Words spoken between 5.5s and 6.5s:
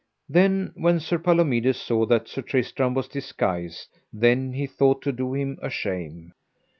a shame.